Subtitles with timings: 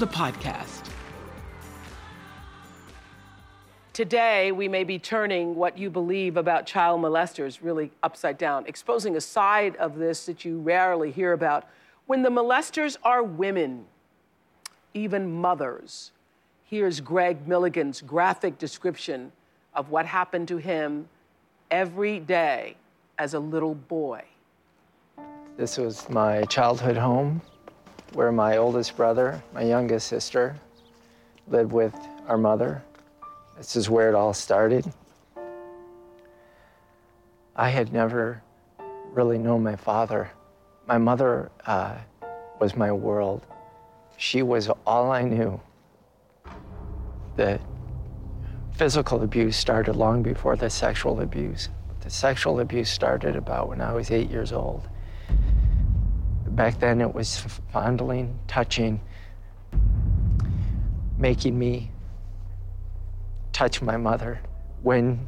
[0.00, 0.88] the podcast.
[3.92, 9.16] Today, we may be turning what you believe about child molesters really upside down, exposing
[9.16, 11.68] a side of this that you rarely hear about.
[12.06, 13.84] When the molesters are women,
[14.94, 16.12] even mothers.
[16.64, 19.32] Here's Gregg Milligan's graphic description
[19.74, 21.10] of what happened to him
[21.70, 22.76] every day
[23.18, 24.24] as a little boy.
[25.58, 27.42] This was my childhood home
[28.12, 30.56] where my oldest brother, my youngest sister,
[31.48, 31.94] lived with
[32.26, 32.82] our mother.
[33.56, 34.90] This is where it all started.
[37.56, 38.42] I had never
[39.12, 40.30] really known my father.
[40.86, 41.96] My mother uh,
[42.60, 43.44] was my world.
[44.16, 45.60] She was all I knew.
[47.36, 47.60] The
[48.72, 51.68] physical abuse started long before the sexual abuse.
[52.00, 54.88] The sexual abuse started about when I was eight years old.
[56.60, 57.38] Back then, it was
[57.72, 59.00] fondling, touching,
[61.16, 61.90] making me
[63.50, 64.42] touch my mother
[64.82, 65.26] when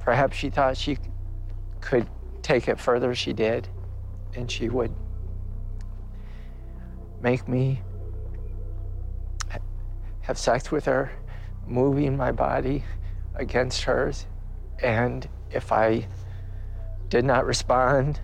[0.00, 0.98] perhaps she thought she
[1.80, 2.08] could
[2.42, 3.68] take it further, she did.
[4.34, 4.92] And she would
[7.20, 7.80] make me
[10.22, 11.12] have sex with her,
[11.68, 12.82] moving my body
[13.36, 14.26] against hers.
[14.82, 16.08] And if I
[17.08, 18.18] did not respond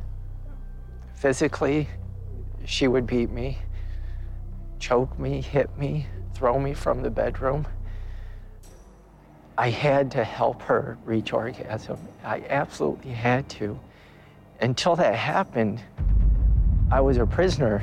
[1.15, 1.87] physically,
[2.69, 3.57] she would beat me,
[4.79, 7.67] choke me, hit me, throw me from the bedroom.
[9.57, 11.99] I had to help her reach orgasm.
[12.23, 13.81] I absolutely had to.
[14.61, 15.83] Until that happened,
[16.93, 17.83] I was a prisoner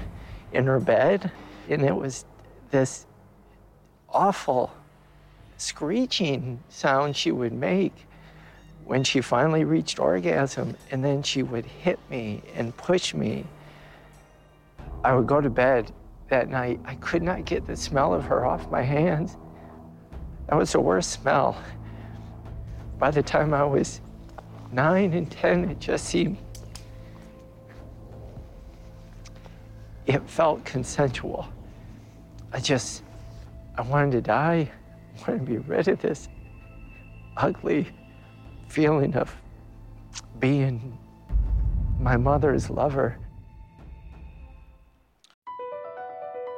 [0.54, 1.32] in her bed,
[1.68, 2.24] and it was
[2.70, 3.08] this
[4.08, 4.72] awful
[5.58, 8.06] screeching sound she would make
[8.86, 13.46] when she finally reached orgasm, and then she would hit me and push me.
[15.06, 15.92] I would go to bed
[16.30, 16.80] that night.
[16.84, 19.38] I could not get the smell of her off my hands.
[20.50, 21.56] That was the worst smell.
[22.98, 24.02] By the time I was
[24.72, 26.40] nine and 10, it just seemed,
[30.08, 31.48] it felt consensual.
[32.52, 33.04] I just,
[33.78, 34.72] I wanted to die.
[35.18, 36.30] I wanted to be rid of this
[37.38, 37.88] ugly
[38.70, 39.36] feeling of
[40.40, 40.98] being
[42.00, 43.20] my mother's lover.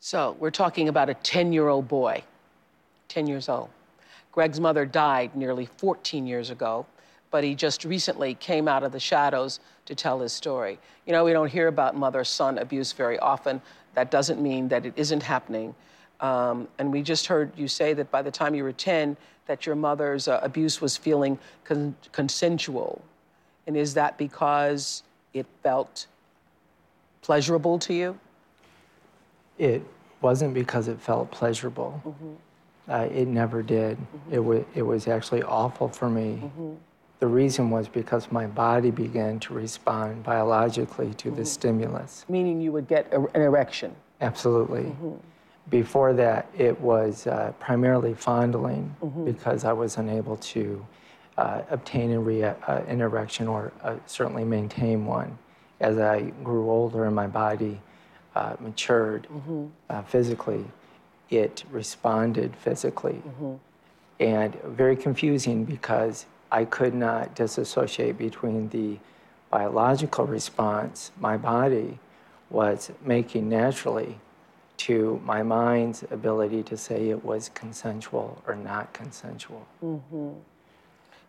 [0.00, 2.22] So we're talking about a 10 year old boy,
[3.08, 3.68] 10 years old.
[4.30, 6.86] Gregg's mother died nearly 14 years ago,
[7.30, 10.78] but he just recently came out of the shadows to tell his story.
[11.06, 13.60] You know, we don't hear about mother son abuse very often.
[13.94, 15.74] That doesn't mean that it isn't happening.
[16.20, 19.16] Um, and we just heard you say that by the time you were 10,
[19.46, 23.02] that your mother's uh, abuse was feeling con- consensual.
[23.66, 25.02] And is that because
[25.34, 26.06] it felt
[27.22, 28.18] pleasurable to you?
[29.58, 29.82] It
[30.20, 32.00] wasn't because it felt pleasurable.
[32.06, 32.32] Mm-hmm.
[32.90, 33.98] Uh, it never did.
[34.30, 36.40] It, wa- it was actually awful for me.
[36.42, 36.72] Mm-hmm.
[37.20, 41.36] The reason was because my body began to respond biologically to Mm-hmm.
[41.36, 42.24] the stimulus.
[42.28, 43.94] Meaning you would get a, an erection.
[44.20, 44.94] Absolutely.
[45.70, 48.94] Before that, it was uh, primarily fondling
[49.24, 50.84] because I was unable to
[51.36, 55.36] uh, obtain a rea- uh, an erection or uh, certainly maintain one.
[55.80, 57.80] As I grew older and my body
[58.38, 59.26] uh, matured
[59.90, 60.64] uh, physically,
[61.28, 63.20] it responded physically.
[64.20, 68.98] And very confusing because I could not disassociate between the
[69.50, 71.98] biological response my body
[72.50, 74.18] was making naturally
[74.86, 79.66] to my mind's ability to say it was consensual or not consensual.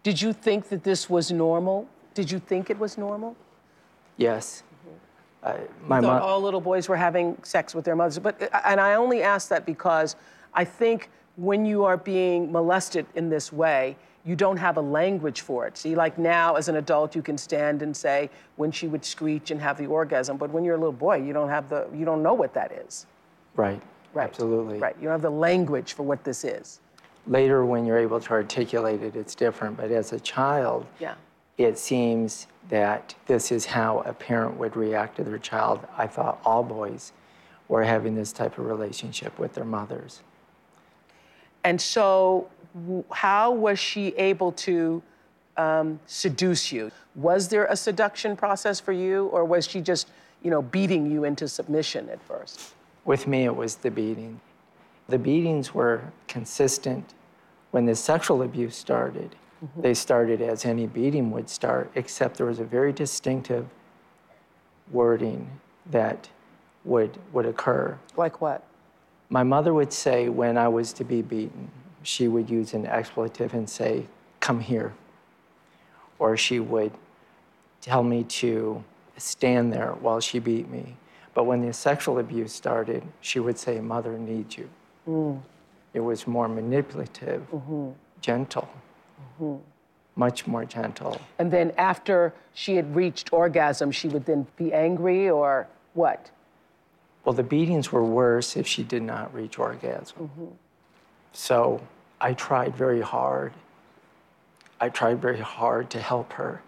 [0.04, 1.88] Did you think that this was normal?
[2.14, 3.36] Did you think it was normal?
[4.18, 4.64] Yes.
[5.44, 5.54] Uh,
[5.88, 8.20] my I thought mo- all little boys were having sex with their mothers.
[8.20, 10.16] But and I only ask that because
[10.54, 13.96] I think when you are being molested in this way,
[14.26, 15.78] you don't have a language for it.
[15.78, 19.50] See, like now as an adult, you can stand and say when she would screech
[19.52, 20.36] and have the orgasm.
[20.38, 22.72] But when you're a little boy, you don't have the you don't know what that
[22.72, 23.06] is.
[23.56, 23.82] right.
[24.12, 24.28] Right.
[24.28, 24.80] Absolutely.
[24.80, 24.96] Right.
[24.98, 26.80] You don't have the language for what this is.
[27.28, 29.78] Later, when you're able to articulate it, it's different.
[29.78, 31.14] But as a child, Yeah.
[31.60, 35.86] It seems that this is how a parent would react to their child.
[35.98, 37.12] I thought all boys
[37.68, 40.22] were having this type of relationship with their mothers.
[41.66, 42.50] And so,
[43.12, 45.04] how was she able to
[45.58, 46.92] um, seduce you?
[47.16, 50.10] Was there a seduction process for you, or was she just,
[50.42, 52.74] you know, beating you into submission at first?
[53.04, 54.40] With me, it was the beating.
[55.10, 57.14] The beatings were consistent.
[57.72, 59.82] When the sexual abuse started, Mm-hmm.
[59.82, 63.68] they started as any beating would start, except there was a very distinctive
[64.90, 65.50] wording
[65.88, 66.30] that
[66.86, 67.98] would, would occur.
[68.16, 68.64] Like what?
[69.30, 71.70] My mother would say when I was to be beaten,
[72.04, 74.06] she would use an expletive and say,
[74.40, 74.94] Come here.
[76.18, 76.94] Or she would
[77.82, 78.84] tell me to
[79.18, 80.96] stand there while she beat me.
[81.34, 84.70] But when the sexual abuse started, she would say, Mother needs you.
[85.08, 85.42] Mm.
[85.94, 87.90] It was more manipulative, mm-hmm.
[88.22, 88.70] gentle,
[89.42, 89.58] Mm-hmm.
[90.16, 91.20] much more gentle.
[91.38, 96.30] And then after she had reached orgasm, she would then be angry, or what?
[97.24, 100.18] Well, the beatings were worse if she did not reach orgasm.
[100.20, 100.46] Mm-hmm.
[101.32, 101.82] So
[102.20, 103.54] I tried very hard.
[104.82, 106.62] I tried very hard to help her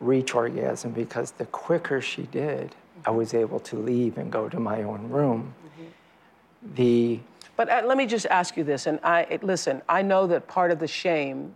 [0.00, 4.60] reach orgasm because the quicker she did, I was able to leave and go to
[4.60, 5.54] my own room.
[5.64, 6.74] Mm-hmm.
[6.74, 7.20] The
[7.56, 9.82] But uh, let me just ask you this, and I listen.
[9.88, 11.54] I know that part of the shame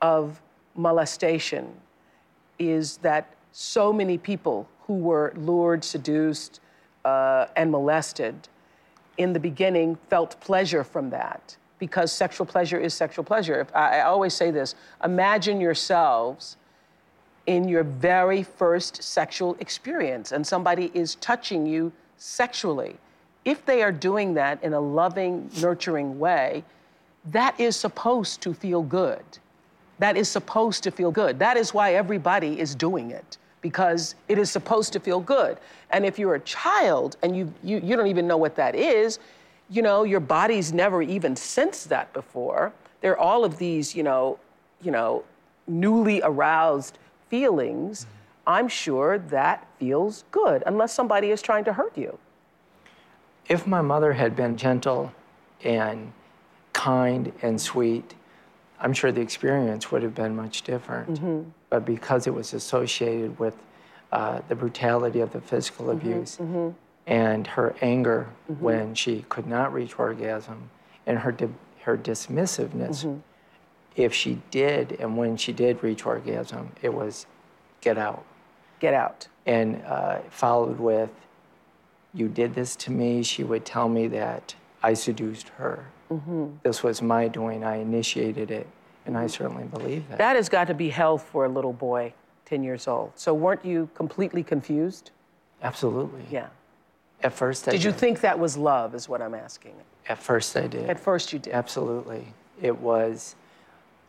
[0.00, 0.40] of
[0.74, 1.72] molestation
[2.58, 6.60] is that so many people who were lured, seduced,
[7.04, 8.48] uh, and molested
[9.18, 13.66] in the beginning felt pleasure from that because sexual pleasure is sexual pleasure.
[13.74, 16.56] I, I always say this: imagine yourselves
[17.46, 22.96] in your very first sexual experience and somebody is touching you sexually,
[23.44, 26.62] if they are doing that in a loving, nurturing way,
[27.24, 29.24] that is supposed to feel good.
[30.00, 31.38] That is supposed to feel good.
[31.38, 35.58] That is why everybody is doing it because it is supposed to feel good.
[35.90, 39.18] And if you're a child and you, you, you don't even know what that is,
[39.68, 42.72] you know, your body's never even sensed that before.
[43.02, 44.38] There are all of these, you know,
[44.82, 45.22] you know,
[45.68, 48.06] newly aroused feelings.
[48.06, 48.14] Mm-hmm.
[48.46, 52.18] I'm sure that feels good unless somebody is trying to hurt you.
[53.48, 55.12] if my mother had been gentle
[55.64, 56.12] and
[56.72, 58.14] kind and sweet,
[58.80, 61.14] I'm sure the experience would have been much different.
[61.14, 61.50] Mm-hmm.
[61.68, 63.56] But because it was associated with
[64.12, 65.98] uh, the brutality of the physical mm-hmm.
[65.98, 66.70] abuse mm-hmm.
[67.06, 70.70] and her anger when she could not reach orgasm,
[71.06, 71.48] and her di-
[71.82, 73.20] her dismissiveness.
[73.96, 77.26] If she did, and when she did reach orgasm, it was
[77.80, 78.24] get out,
[78.78, 79.28] Get out.
[79.46, 81.10] and uh, followed with,
[82.14, 85.86] "You did this to me." She would tell me that I seduced her.
[86.10, 86.46] Mm-hmm.
[86.62, 87.64] This was my doing.
[87.64, 88.66] I initiated it,
[89.06, 90.18] and I certainly believe that.
[90.18, 92.12] That has got to be hell for a little boy,
[92.46, 93.12] 10 years old.
[93.14, 95.10] So weren't you completely confused?
[95.62, 96.22] Absolutely.
[96.30, 96.48] Yeah.
[97.22, 99.74] At first, I Did you think that was love, is what I'm asking?
[100.08, 100.88] At first, I did.
[100.88, 101.52] At first, you did.
[101.52, 102.26] Absolutely.
[102.60, 103.36] It was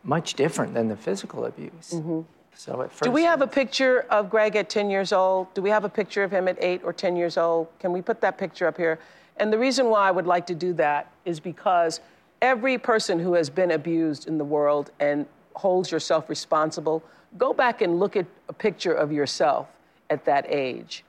[0.02, 1.90] much different than the physical abuse.
[1.92, 2.20] Mm-hmm.
[2.54, 5.52] So at first, Do we have a picture of Gregg at 10 years old?
[5.54, 7.68] Do we have a picture of him at 8 or 10 years old?
[7.78, 8.98] Can we put that picture up here?
[9.42, 11.98] And the reason why I would like to do that is because
[12.40, 17.02] every person who has been abused in the world and holds yourself responsible,
[17.38, 19.66] go back and look at a picture of yourself
[20.10, 21.02] at that age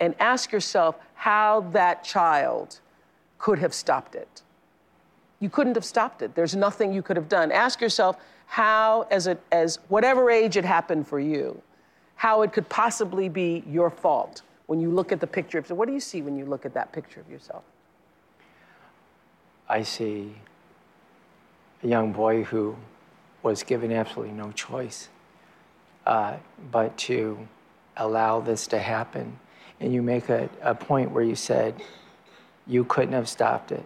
[0.00, 2.80] and ask yourself how that child
[3.38, 4.42] could have stopped it.
[5.38, 6.34] You couldn't have stopped it.
[6.34, 7.52] There's nothing you could have done.
[7.52, 8.16] Ask yourself
[8.46, 11.62] how, as, a, as whatever age it happened for you,
[12.16, 15.58] how it could possibly be your fault when you look at the picture.
[15.58, 15.68] Of.
[15.68, 17.62] So what do you see when you look at that picture of yourself?
[19.68, 20.34] I see
[21.82, 22.76] a young boy who
[23.42, 25.08] was given absolutely no choice
[26.06, 26.36] uh,
[26.70, 27.46] but to
[27.96, 29.38] allow this to happen.
[29.80, 31.82] And you make a, a point where you said,
[32.66, 33.84] you couldn't have stopped it.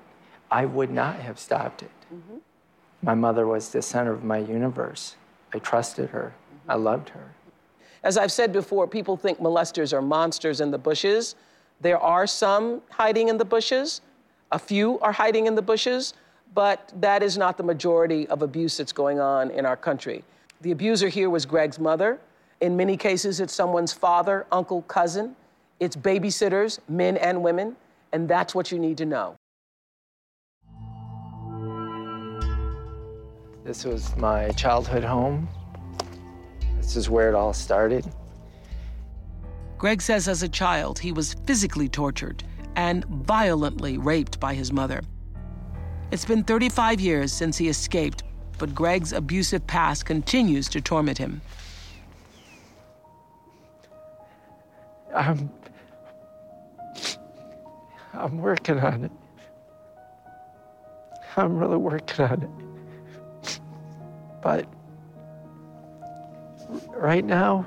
[0.51, 1.91] I would not have stopped it.
[3.03, 5.17] My mother was the center of my universe.
[5.55, 6.35] I trusted her.
[6.69, 7.35] I loved her.
[8.03, 11.35] As I've said before, people think molesters are monsters in the bushes.
[11.81, 14.01] There are some hiding in the bushes,
[14.52, 16.14] a few are hiding in the bushes,
[16.54, 20.25] but that is not the majority of abuse that's going on in our country.
[20.62, 22.19] The abuser here was Gregg's mother.
[22.61, 25.37] In many cases, it's someone's father, uncle, cousin.
[25.78, 27.76] It's babysitters, men and women,
[28.12, 29.37] and that's what you need to know.
[33.64, 35.49] This was my childhood home.
[36.76, 38.04] This is where it all started.
[39.78, 42.42] Gregg says as a child, he was physically tortured
[42.77, 45.03] and violently raped by his mother.
[46.11, 48.25] It's been 35 years since he escaped,
[48.59, 51.41] but Gregg's abusive past continues to torment him.
[55.15, 55.50] I'm,
[58.12, 59.12] I'm working on it.
[61.37, 63.61] I'm really working on it.
[64.43, 64.67] But
[66.89, 67.67] right now,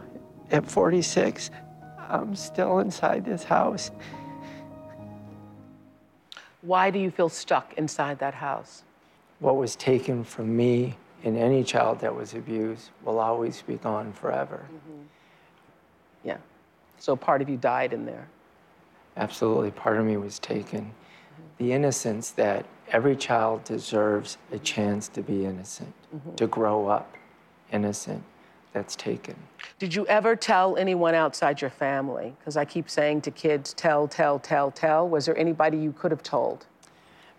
[0.51, 1.49] at 46,
[1.97, 3.91] I'm still inside this house.
[6.63, 8.83] Why do you feel stuck inside that house?
[9.39, 14.13] What was taken from me in any child that was abused will always be gone
[14.13, 14.65] forever.
[14.65, 15.01] Mm-hmm.
[16.23, 16.37] Yeah.
[16.97, 18.27] So part of you died in there.
[19.17, 20.93] Absolutely, part of me was taken.
[21.57, 26.35] The innocence that every child deserves a chance to be innocent, mm-hmm.
[26.35, 27.15] to grow up
[27.71, 28.23] innocent,
[28.73, 29.35] that's taken.
[29.79, 32.35] Did you ever tell anyone outside your family?
[32.39, 35.07] Because I keep saying to kids, tell, tell, tell, tell.
[35.07, 36.65] Was there anybody you could have told?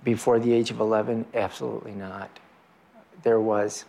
[0.03, 2.39] Before the age of 11, absolutely not.
[3.23, 3.85] There was,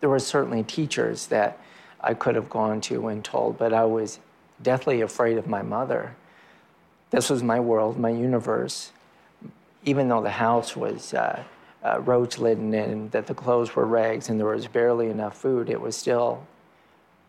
[0.00, 1.58] there were certainly teachers that
[2.00, 4.20] I could have gone to and told, but I was
[4.62, 6.14] deathly afraid of my mother.
[7.10, 8.92] This was my world, my universe.
[9.84, 11.42] Even though the house was uh,
[11.84, 15.68] uh, roach laden and that the clothes were rags and there was barely enough food,
[15.68, 16.46] it was still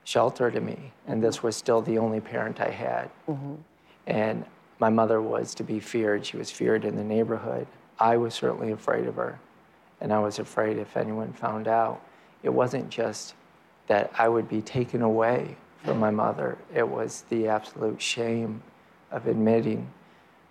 [0.04, 0.92] shelter to me.
[1.08, 3.10] And this was still the only parent I had.
[4.08, 4.46] And
[4.80, 6.26] my mother was to be feared.
[6.26, 7.68] She was feared in the neighborhood.
[8.00, 9.40] I was certainly afraid of her.
[10.02, 12.02] And I was afraid if anyone found out,
[12.44, 13.34] it wasn't just
[13.88, 18.62] that I would be taken away from my mother, it was the absolute shame
[19.12, 19.88] of admitting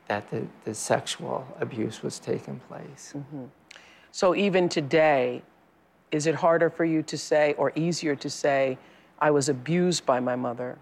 [0.07, 3.15] that the, the sexual abuse was taking place.
[4.15, 5.43] So even today,
[6.13, 8.79] is it harder for you to say or easier to say,
[9.19, 10.79] I was abused by my mother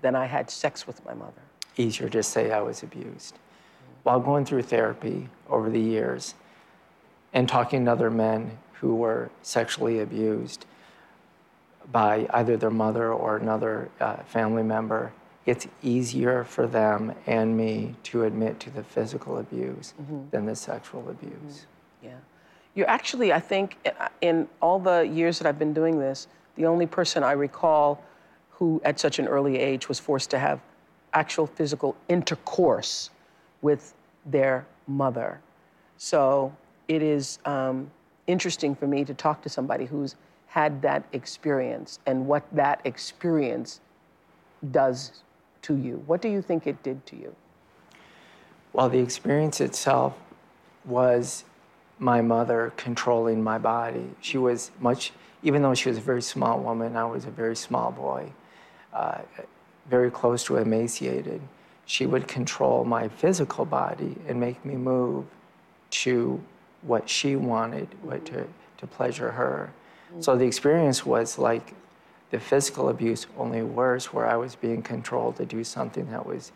[0.00, 1.42] than I had sex with my mother?
[1.76, 3.36] easier to say I was abused.
[4.04, 6.36] While going through therapy over the years
[7.32, 10.64] and talking to other men who were sexually abused
[11.90, 15.12] by either their mother or another uh, family member,
[15.46, 19.94] it's easier for them and me to admit to the physical abuse
[20.30, 21.66] than the sexual abuse.
[22.00, 22.18] Yeah.
[22.74, 23.76] You're actually, I think,
[24.20, 26.26] in all the years that I've been doing this,
[26.56, 28.02] the only person I recall
[28.50, 30.60] who at such an early age was forced to have
[31.12, 33.10] actual physical intercourse
[33.60, 35.40] with their mother.
[35.98, 36.54] So
[36.88, 37.90] it is um,
[38.26, 43.80] interesting for me to talk to somebody who's had that experience and what that experience
[44.70, 45.22] does
[45.62, 46.02] to you.
[46.06, 47.34] What do you think it did to you?
[48.72, 50.14] Well, the experience itself
[50.84, 51.44] was
[52.02, 54.04] my mother controlling my body.
[54.20, 55.12] She was much,
[55.44, 58.32] even though she was a very small woman, I was a very small boy,
[58.92, 59.20] uh,
[59.88, 61.40] very close to emaciated.
[61.86, 65.26] She would control my physical body and make me move
[65.90, 66.42] to
[66.82, 69.72] what she wanted, what to, to pleasure her.
[70.20, 71.72] So the experience was like
[72.30, 76.50] the physical abuse, only worse, where I was being controlled to do something that was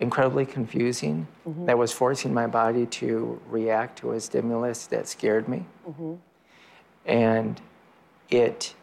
[0.00, 1.66] incredibly confusing, mm-hmm.
[1.66, 5.64] that was forcing my body to react to a stimulus that scared me.
[5.88, 6.14] Mm-hmm.
[7.06, 7.60] And
[8.30, 8.74] it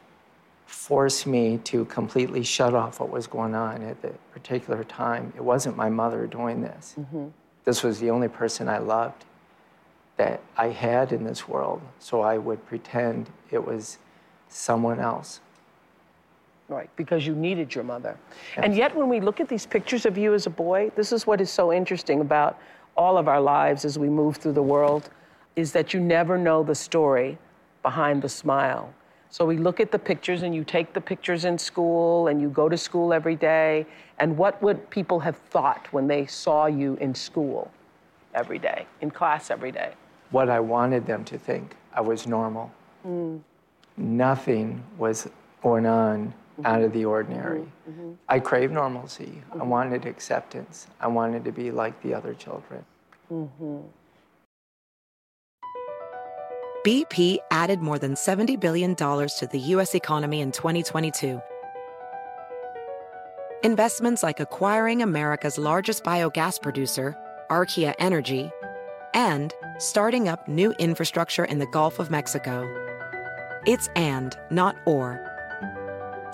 [0.66, 5.32] forced me to completely shut off what was going on at the particular time.
[5.36, 6.96] It wasn't my mother doing this.
[7.00, 7.28] Mm-hmm.
[7.64, 9.26] This was the only person I loved
[10.18, 11.82] that I had in this world.
[12.00, 14.00] So I would pretend it was
[14.48, 15.40] someone else.
[16.68, 18.18] Right, because you needed your mother.
[18.56, 18.66] Yes.
[18.66, 21.28] And yet, when we look at these pictures of you as a boy, this is
[21.28, 22.58] what is so interesting about
[22.98, 25.10] all of our lives as we move through the world
[25.56, 27.38] is that you never know the story
[27.84, 28.94] behind the smile.
[29.30, 32.50] So we look at the pictures and you take the pictures in school and you
[32.50, 33.86] go to school every day.
[34.20, 37.70] And what would people have thought when they saw you in school
[38.34, 39.94] every day, in class every day?
[40.32, 41.76] What I wanted them to think.
[41.94, 42.72] I was normal.
[43.06, 43.42] Mm.
[43.98, 45.28] Nothing was
[45.62, 46.66] going on mm-hmm.
[46.66, 47.60] out of the ordinary.
[47.60, 47.92] Mm-hmm.
[47.92, 48.12] mm-hmm.
[48.30, 49.42] I craved normalcy.
[49.50, 49.62] Mm-hmm.
[49.62, 50.88] I wanted acceptance.
[51.00, 52.86] I wanted to be like the other children.
[53.32, 53.80] Mm-hmm.
[56.86, 59.96] BP added more than $70 billion to the U.S.
[59.96, 61.42] economy in 2022.
[63.64, 67.18] Investments like acquiring America's largest biogas producer,
[67.50, 68.52] Archaea Energy,
[69.16, 72.64] and starting up new infrastructure in the Gulf of Mexico.
[73.66, 75.35] It's and, not or.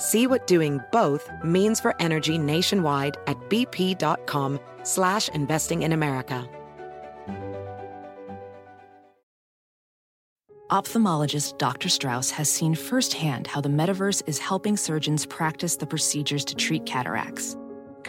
[0.01, 6.49] See what doing both means for energy nationwide at bp.com slash investing in America.
[10.71, 11.87] Ophthalmologist Dr.
[11.87, 16.87] Strauss has seen firsthand how the metaverse is helping surgeons practice the procedures to treat
[16.87, 17.55] cataracts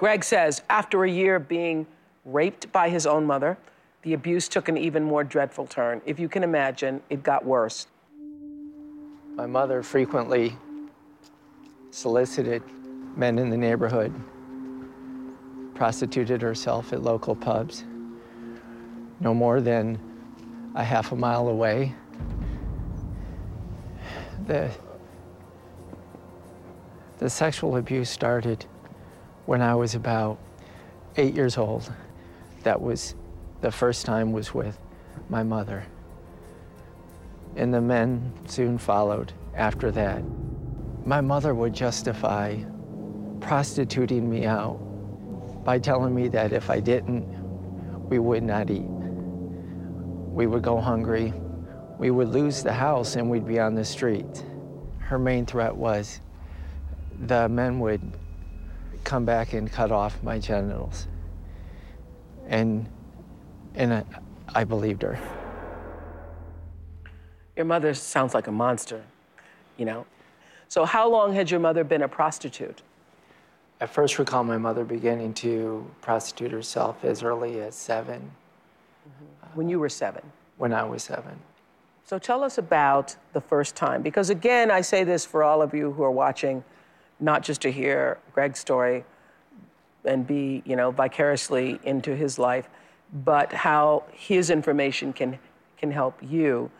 [0.00, 1.86] Gregg says after a year being
[2.24, 3.58] raped by his own mother,
[4.00, 6.00] the abuse took an even more dreadful turn.
[6.06, 7.86] If you can imagine, it got worse.
[9.34, 10.56] My mother frequently
[11.90, 12.62] solicited
[13.14, 14.10] men in the neighborhood,
[15.74, 17.84] prostituted herself at local pubs,
[19.20, 19.98] no more than
[20.76, 21.94] a half a mile away.
[24.46, 24.70] The,
[27.18, 28.64] the sexual abuse started
[29.50, 30.38] when I was about
[31.16, 31.92] eight years old.
[32.62, 33.16] That was
[33.62, 34.78] the first time was with
[35.28, 35.84] my mother.
[37.56, 40.22] And the men soon followed after that.
[41.04, 42.58] My mother would justify
[43.40, 44.78] prostituting me out
[45.64, 47.26] by telling me that if I didn't,
[48.08, 48.86] we would not eat.
[48.86, 51.34] We would go hungry.
[51.98, 54.44] We would lose the house and we'd be on the street.
[55.00, 56.20] Her main threat was
[57.26, 58.00] the men would
[59.04, 61.06] come back and cut off my genitals.
[62.46, 62.88] And,
[63.74, 64.04] and I,
[64.54, 65.18] I believed her.
[67.56, 69.02] Your mother sounds like a monster,
[69.76, 70.06] you know?
[70.68, 72.82] So, how long had your mother been a prostitute?
[73.80, 79.56] I first recall my mother beginning to prostitute herself as early as 7 mm-hmm.
[79.56, 80.22] When you were seven?
[80.58, 81.40] When I was seven.
[82.04, 84.02] So, tell us about the first time.
[84.02, 86.62] Because, again, I say this for all of you who are watching
[87.20, 89.04] not just to hear Gregg's story
[90.04, 92.68] and be, you know, vicariously into his life,
[93.24, 95.38] but how his information can
[95.80, 96.70] can help you.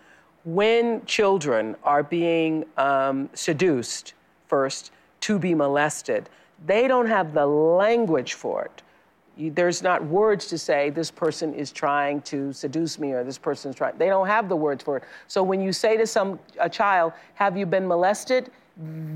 [0.44, 4.14] When children are being um, seduced
[4.46, 6.28] first to be molested,
[6.66, 8.82] they don't have the language for it.
[9.54, 13.74] There's not words to say this person is trying to seduce me or this person's
[13.74, 13.96] trying.
[13.96, 15.04] They don't have the words for it.
[15.28, 18.50] So when you say to some a child, "Have you been molested?"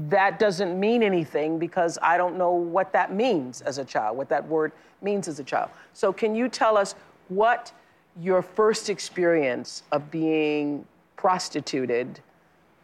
[0.08, 4.28] That doesn't mean anything because I don't know what that means as a child, what
[4.28, 5.70] that word means as a child.
[5.94, 6.94] So, can you tell us
[7.28, 7.72] what
[8.20, 10.84] your first experience of being
[11.16, 12.20] prostituted,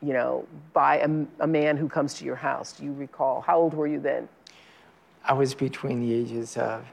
[0.03, 2.73] you know, by a, a man who comes to your house?
[2.73, 3.43] Do you recall?
[3.43, 4.29] How old were you then?
[5.25, 6.85] I was between the ages of,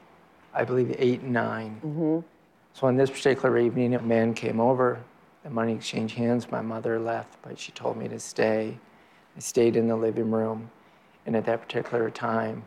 [0.52, 2.20] I believe, eight and 9 mm-hmm.
[2.74, 5.00] So on this particular evening, a man came over.
[5.42, 6.48] The money exchanged hands.
[6.48, 8.78] My mother left, but she told me to stay.
[9.38, 10.70] I stayed in the living room.
[11.24, 12.64] And at that particular time,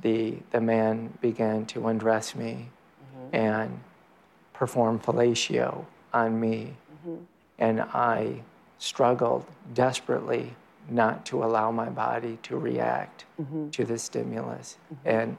[0.00, 2.68] the, the man began to undress me
[3.14, 3.36] mm-hmm.
[3.36, 3.80] and
[4.52, 6.74] perform fellatio on me.
[7.06, 7.22] Mm-hmm.
[7.58, 8.42] And I
[8.78, 10.54] struggled desperately
[10.88, 13.70] not to allow my body to react mm-hmm.
[13.70, 14.78] to the stimulus.
[14.92, 15.08] Mm-hmm.
[15.08, 15.36] And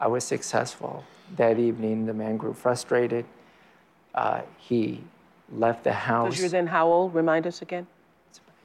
[0.00, 1.04] I was successful.
[1.36, 3.26] That evening, the man grew frustrated
[4.14, 5.02] uh, he
[5.52, 6.28] left the house.
[6.28, 7.14] Because you're then how old?
[7.14, 7.86] Remind us again.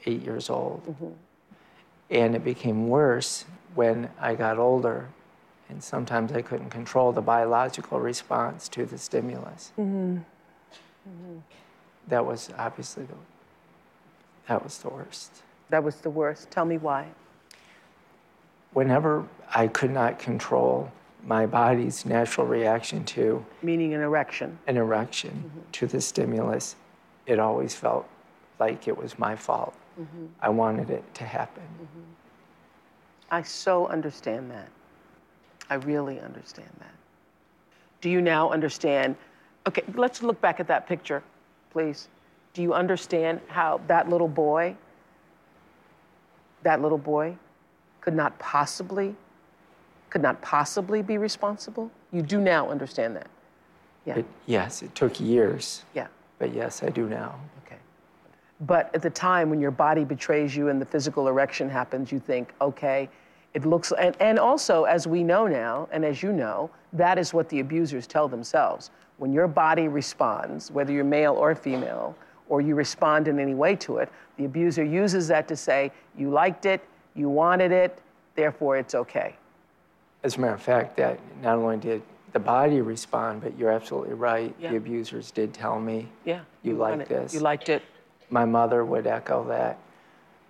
[0.06, 0.82] Eight years old.
[2.10, 3.46] And it became worse
[3.76, 5.10] when I got older,
[5.70, 9.72] and sometimes I couldn't control the biological response to the stimulus.
[9.78, 10.18] Mm-hmm.
[10.18, 11.38] Mm-hmm.
[12.08, 13.14] That was obviously the
[14.48, 15.44] that was the worst.
[15.70, 16.50] That was the worst.
[16.50, 17.06] Tell me why.
[18.74, 20.92] Whenever I could not control
[21.24, 25.72] my body's natural reaction to meaning an erection an erection mm-hmm.
[25.72, 26.76] to the stimulus
[27.26, 28.08] it always felt
[28.60, 30.26] like it was my fault mm-hmm.
[30.42, 32.02] i wanted it to happen mm-hmm.
[33.32, 34.70] i so understand that
[35.70, 36.94] i really understand that
[38.02, 39.16] do you now understand
[39.68, 41.24] okay let's look back at that picture
[41.72, 42.08] please
[42.54, 44.76] do you understand how that little boy
[46.64, 47.36] that little boy
[48.02, 49.16] could not possibly
[50.10, 51.92] could not possibly be responsible?
[52.12, 53.28] You do now understand that.
[54.06, 54.20] Yeah.
[54.20, 55.84] It, yes, it took years.
[55.94, 56.08] Yeah.
[56.40, 57.40] But yes, I do now.
[58.62, 62.20] But at the time when your body betrays you and the physical erection happens, you
[62.20, 63.10] think, okay,
[63.54, 67.34] it looks, and, and also, as we know now, and as you know, that is
[67.34, 68.92] what the abusers tell themselves.
[69.18, 72.16] When your body responds, whether you're male or female,
[72.48, 76.30] or you respond in any way to it, the abuser uses that to say, you
[76.30, 76.82] liked it,
[77.16, 78.00] you wanted it,
[78.36, 79.36] therefore it's okay.
[80.24, 82.02] As a matter of fact, that not only did
[82.34, 84.54] the body respond, but you're absolutely right.
[84.60, 84.72] Yeah.
[84.72, 87.34] The abusers did tell me, yeah, you, you liked this.
[87.34, 87.84] You liked it.
[88.30, 89.78] My mother would echo that.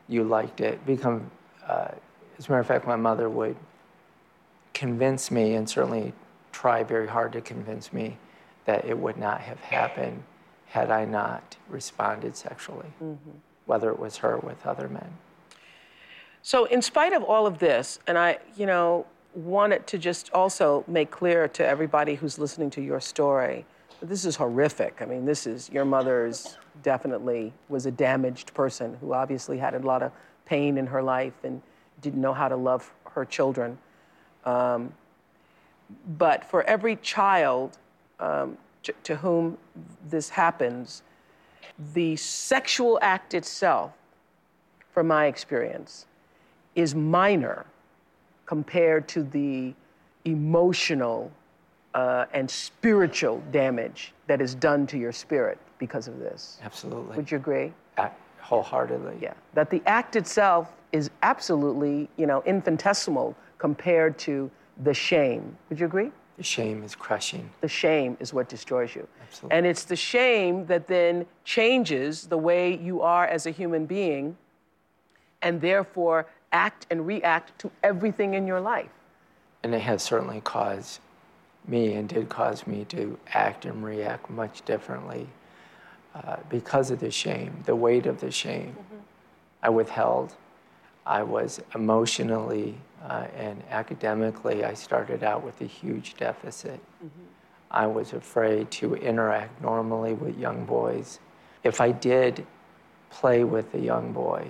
[0.08, 0.86] You liked it.
[0.86, 1.30] Become,
[1.68, 1.90] uh,
[2.38, 3.56] as a matter of fact, my mother would
[4.74, 6.14] convince me, and certainly
[6.52, 8.18] try very hard to convince me,
[8.66, 10.24] that it would not have happened
[10.68, 13.32] had I not responded sexually, mm-hmm.
[13.66, 15.12] whether it was her with other men.
[16.42, 20.84] So, in spite of all of this, and I, you know, wanted to just also
[20.88, 23.66] make clear to everybody who's listening to your story
[24.00, 25.02] that this is horrific.
[25.02, 29.80] I mean, this is your mother's definitely was a damaged person who obviously had a
[29.80, 30.12] lot of
[30.46, 31.62] pain in her life and
[32.02, 33.78] didn't know how to love her children.
[34.46, 34.94] Um,
[36.18, 37.78] but for every child
[38.20, 39.58] um, to, to whom
[40.10, 41.04] this happens,
[41.94, 43.92] the sexual act itself,
[44.92, 46.06] from my experience,
[46.76, 47.66] is minor
[48.46, 49.74] compared to the
[50.26, 51.32] emotional
[51.94, 56.60] uh, and spiritual damage that is done to your spirit because of this.
[56.64, 57.16] Absolutely.
[57.16, 57.74] Would you agree?
[57.98, 59.18] Uh, wholeheartedly.
[59.20, 59.34] Yeah.
[59.54, 64.52] That the act itself is absolutely, you know, infinitesimal compared to
[64.84, 65.58] the shame.
[65.70, 66.12] Would you agree?
[66.38, 67.50] The shame is crushing.
[67.62, 69.08] The shame is what destroys you.
[69.22, 69.58] Absolutely.
[69.58, 74.38] And it's the shame that then changes the way you are as a human being
[75.42, 78.90] and therefore act and react to everything in your life.
[79.64, 81.00] And it has certainly caused
[81.68, 85.28] me and did cause me to act and react much differently
[86.16, 88.70] uh, because of the shame, the weight of the shame.
[88.72, 88.96] Mm-hmm.
[89.64, 90.36] I withheld.
[91.06, 96.80] I was emotionally uh, and academically, I started out with a huge deficit.
[96.98, 97.24] Mm-hmm.
[97.72, 101.20] I was afraid to interact normally with young boys.
[101.64, 102.46] If I did
[103.10, 104.48] play with a young boy,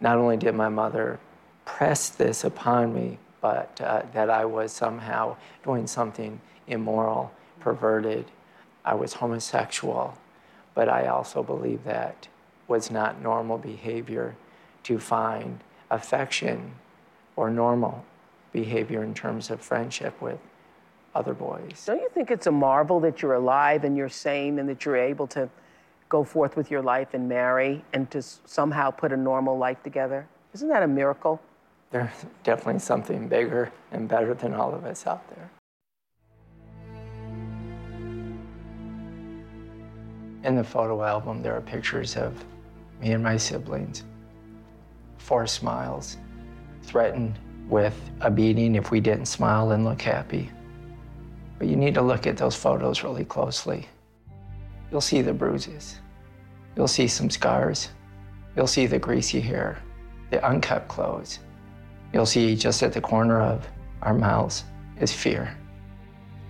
[0.00, 1.18] not only did my mother
[1.64, 8.26] press this upon me, but uh, that I was somehow doing something immoral, perverted.
[8.84, 10.16] I was homosexual,
[10.80, 12.26] but I also believe that
[12.66, 14.34] was not normal behavior
[14.84, 16.72] to find affection
[17.36, 18.02] or normal
[18.50, 20.38] behavior in terms of friendship with
[21.14, 21.84] other boys.
[21.84, 24.96] Don't you think it's a marvel that you're alive and you're sane and that you're
[24.96, 25.50] able to
[26.08, 30.26] go forth with your life and marry and to somehow put a normal life together.
[30.54, 31.42] Isn't that a miracle?
[31.90, 35.50] There's definitely something bigger and better than all of us out there.
[40.42, 42.44] In the photo album, there are pictures of
[43.00, 44.04] me and my siblings,
[45.18, 46.16] four smiles,
[46.82, 50.50] threatened with a beating if we didn't smile and look happy.
[51.58, 53.86] But you need to look at those photos really closely.
[54.90, 56.00] You'll see the bruises.
[56.74, 57.90] You'll see some scars.
[58.56, 59.78] You'll see the greasy hair,
[60.30, 61.38] the uncut clothes.
[62.14, 63.68] You'll see just at the corner of
[64.02, 64.64] our mouths
[65.00, 65.54] is fear.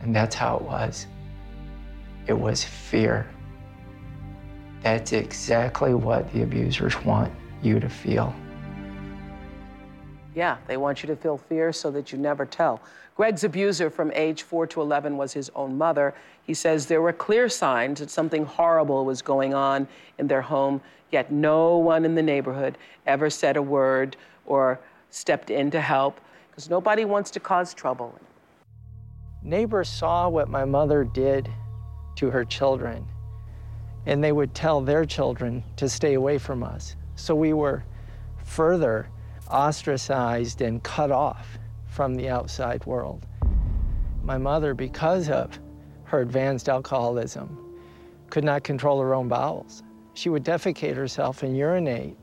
[0.00, 1.06] And that's how it was.
[2.28, 3.26] it was fear.
[4.82, 8.34] That's exactly what the abusers want you to feel.
[10.34, 12.80] Yeah, they want you to feel fear so that you never tell.
[13.16, 16.14] Gregg's abuser from age 4 to 11 was his own mother.
[16.42, 19.86] He says there were clear signs that something horrible was going on
[20.18, 24.16] in their home, yet no one in the neighborhood ever said a word
[24.46, 28.18] or stepped in to help because nobody wants to cause trouble.
[29.42, 31.50] Neighbors saw what my mother did
[32.16, 33.06] to her children,
[34.06, 36.96] and they would tell their children to stay away from us.
[37.16, 37.84] So we were
[38.44, 39.08] further
[39.50, 43.26] ostracized and cut off from the outside world.
[44.22, 45.58] My mother, because of
[46.04, 47.58] her advanced alcoholism,
[48.30, 49.82] could not control her own bowels.
[50.14, 52.16] She would defecate herself and urinate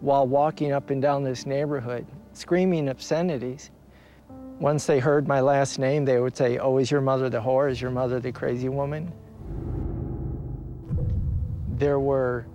[0.00, 3.70] while walking up and down this neighborhood, screaming obscenities.
[4.58, 7.70] Once they heard my last name, they would say, Oh, is your mother the whore?
[7.70, 9.12] Is your mother the crazy woman?
[11.78, 12.46] There were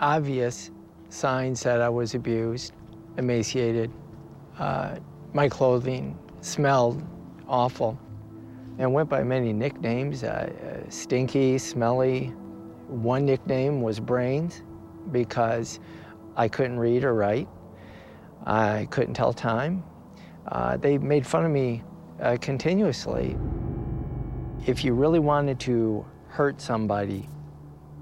[0.00, 0.70] obvious
[1.10, 2.72] signs that I was abused
[3.18, 3.90] emaciated.
[4.58, 4.96] Uh,
[5.34, 7.02] my clothing smelled
[7.46, 8.00] awful
[8.78, 12.28] and went by many nicknames uh, stinky, smelly.
[12.88, 14.62] One nickname was Brains
[15.12, 15.78] because
[16.34, 17.48] I couldn't read or write.
[18.46, 19.84] I couldn't tell time.
[20.48, 21.82] Uh, they made fun of me
[22.22, 23.36] uh, continuously.
[24.64, 27.28] If you really wanted to hurt somebody,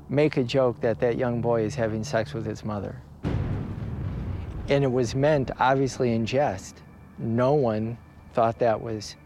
[0.08, 3.00] make a joke that that young boy is having sex with his mother.
[4.68, 6.82] And it was meant, obviously, in jest.
[7.18, 7.96] No one
[8.32, 9.16] thought that was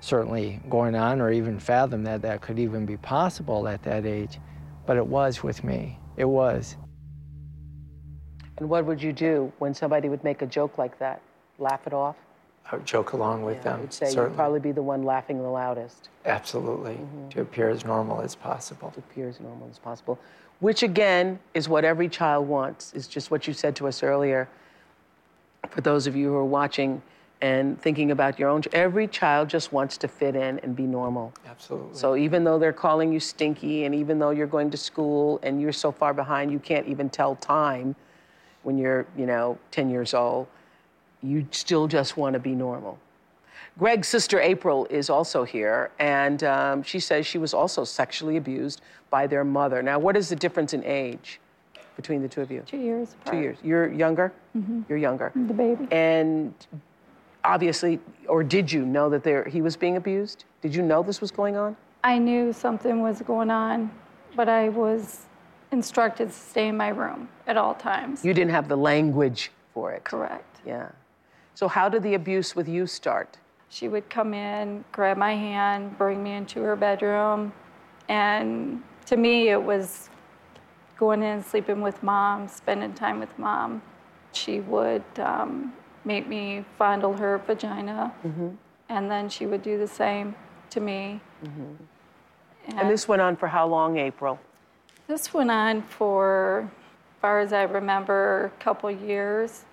[0.00, 4.38] certainly going on or even fathom that that could even be possible at that age.
[4.86, 5.98] But it was with me.
[6.16, 6.76] It was.
[8.58, 11.22] And what would you do when somebody would make a joke like that?
[11.58, 12.16] Laugh it off?
[12.84, 13.78] Joke along with yeah, them.
[13.78, 14.30] I would say certainly.
[14.30, 16.08] you'd probably be the one laughing the loudest.
[16.24, 17.28] Absolutely, mm-hmm.
[17.30, 18.90] to appear as normal as possible.
[18.90, 20.18] To appear as normal as possible,
[20.60, 24.48] which again is what every child wants, is just what you said to us earlier
[25.68, 27.02] for those of you who are watching
[27.42, 31.32] and thinking about your own, every child just wants to fit in and be normal.
[31.46, 31.96] Absolutely.
[31.96, 35.60] So even though they're calling you stinky, and even though you're going to school and
[35.60, 37.94] you're so far behind you can't even tell time
[38.62, 40.48] when you're, you know, 10 years old,
[41.22, 42.98] you still just want to be normal.
[43.78, 48.80] Gregg's sister April is also here, and um, she says she was also sexually abused
[49.10, 49.82] by their mother.
[49.82, 51.40] Now, what is the difference in age?
[52.00, 52.62] between the two of you?
[52.66, 53.12] Two years.
[53.12, 53.36] Apart.
[53.36, 53.58] Two years.
[53.62, 54.32] You're younger.
[54.56, 54.82] Mm-hmm.
[54.88, 55.32] You're younger.
[55.34, 55.86] The baby.
[55.90, 56.54] And
[57.44, 60.44] obviously, or did you know that there he was being abused?
[60.62, 61.76] Did you know this was going on?
[62.02, 63.90] I knew something was going on,
[64.34, 65.26] but I was
[65.72, 68.24] instructed to stay in my room at all times.
[68.24, 70.04] You didn't have the language for it.
[70.04, 70.60] Correct.
[70.66, 70.88] Yeah.
[71.60, 73.36] So how did the abuse with you start?
[73.68, 77.52] She would come in, grab my hand, bring me into her bedroom,
[78.08, 80.08] and to me it was
[80.96, 83.82] going in sleeping with mom, spending time with mom.
[84.32, 85.74] She would um,
[86.06, 88.48] make me fondle her vagina, mm-hmm.
[88.88, 90.34] and then she would do the same
[90.70, 91.20] to me.
[91.44, 91.74] Mm-hmm.
[92.68, 94.40] And, and, this went on for how long, April?
[95.08, 99.66] This went on for, as far as I remember, a couple years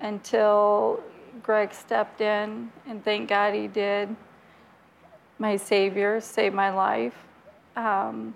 [0.00, 1.00] until
[1.42, 4.14] Gregg stepped in, and thank God he did.
[5.38, 7.14] My Savior saved my life.
[7.76, 8.34] Um,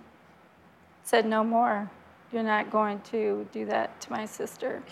[1.04, 1.90] said no more
[2.32, 4.82] you're not going to do that to my sister.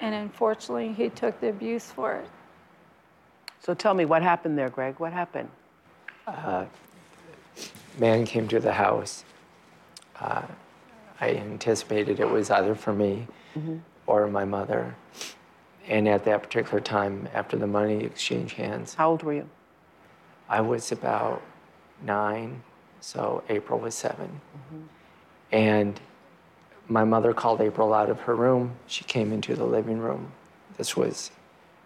[0.00, 2.28] And unfortunately, he took the abuse for it.
[3.60, 5.00] So tell me, what happened there, Gregg?
[5.00, 5.48] What happened?
[6.26, 6.66] Uh,
[7.98, 9.24] man came to the house.
[10.20, 10.42] Uh,
[11.20, 13.78] I anticipated it was either for me mm-hmm.
[14.06, 14.94] or my mother.
[15.88, 18.94] And at that particular time, after the money exchanged hands.
[18.94, 19.48] How old were you?
[20.48, 21.42] I was about
[22.02, 22.62] nine,
[23.00, 24.82] so April was 7 mm-hmm.
[25.50, 26.00] And
[26.88, 28.76] my mother called April out of her room.
[28.86, 30.32] She came into the living room.
[30.76, 31.30] This was,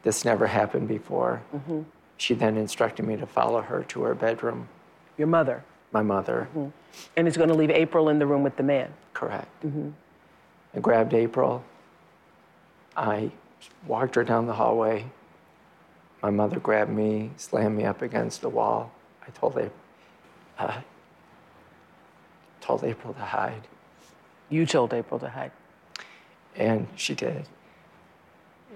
[0.03, 1.43] this never happened before.
[1.55, 1.83] Mm-hmm.
[2.17, 4.69] She then instructed me to follow her to her bedroom.
[5.17, 5.65] Your mother?
[5.93, 6.49] My mother.
[6.51, 6.69] Mm-hmm.
[7.17, 8.93] And is going to leave April in the room with the man?
[9.13, 9.63] Correct.
[9.65, 9.91] Mm-hmm.
[10.75, 11.65] I grabbed April.
[12.97, 13.31] I
[13.87, 15.07] walked her down the hallway.
[16.23, 18.93] My mother grabbed me, slammed me up against the wall.
[19.27, 19.73] I told April,
[20.59, 20.81] uh,
[22.61, 23.67] told April to hide.
[24.49, 25.53] You told April to hide.
[26.55, 27.47] And she did.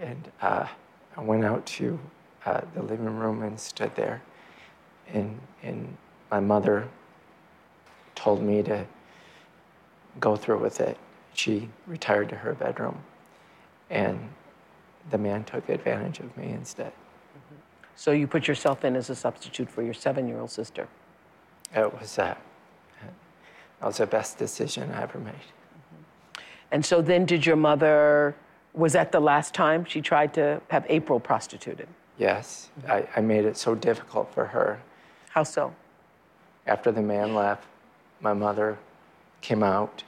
[0.00, 0.66] And uh,
[1.16, 1.98] I went out to
[2.44, 4.22] uh, the living room and stood there.
[5.12, 5.96] And, and
[6.30, 6.88] my mother
[8.14, 8.86] told me to
[10.18, 10.96] go through with it.
[11.34, 12.98] She retired to her bedroom.
[13.90, 14.30] And
[15.10, 16.92] the man took advantage of me instead.
[16.92, 17.56] Mm-hmm.
[17.94, 20.88] So you put yourself in as a substitute for your seven year old sister?
[21.74, 22.40] It was that.
[23.80, 25.34] That was the best decision I ever made.
[26.72, 28.34] And so then, did your mother,
[28.72, 31.88] was that the last time she tried to have April prostituted?
[32.18, 34.80] Yes, I, I made it so difficult for her.
[35.30, 35.74] How so?
[36.66, 37.66] After the man left,
[38.20, 38.78] my mother
[39.42, 40.02] came out,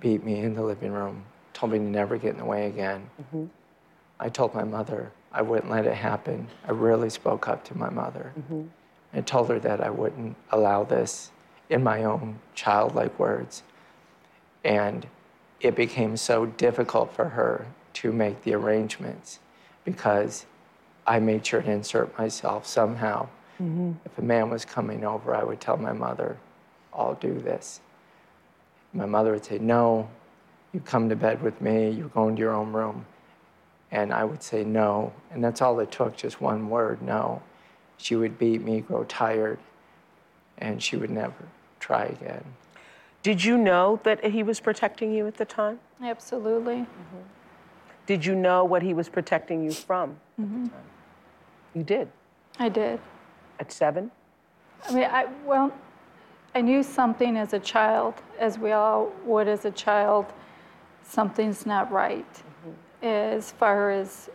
[0.00, 3.08] beat me in the living room, told me to never get in the way again.
[3.20, 3.44] Mm-hmm.
[4.18, 6.48] I told my mother I wouldn't let it happen.
[6.66, 8.32] I really spoke up to my mother.
[8.38, 8.62] Mm-hmm.
[9.12, 11.30] I told her that I wouldn't allow this
[11.68, 13.62] in my own childlike words.
[14.64, 15.06] And
[15.60, 19.40] it became so difficult for her to make the arrangements
[19.84, 20.46] because
[21.06, 23.28] I made sure to insert myself somehow.
[23.60, 23.92] Mm-hmm.
[24.04, 26.36] If a man was coming over, I would tell my mother,
[26.92, 27.80] I'll do this.
[28.92, 30.08] My mother would say, No,
[30.72, 33.06] you come to bed with me, you go into your own room.
[33.96, 35.10] And I would say no.
[35.30, 37.40] And that's all it took, just one word, no.
[37.96, 39.58] She would beat me, grow tired,
[40.58, 41.48] and she would never
[41.80, 42.44] try again.
[43.22, 45.80] Did you know that he was protecting you at the time?
[46.02, 46.86] Absolutely.
[48.04, 50.18] Did you know what he was protecting you from?
[50.38, 50.70] Mhm.
[51.74, 52.08] You did.
[52.58, 53.00] I did.
[53.58, 54.10] At seven?
[54.86, 55.72] I mean, I, well,
[56.54, 60.26] I knew something as a child, as we all would as a child,
[61.02, 62.42] something's not right.
[63.02, 64.30] As far as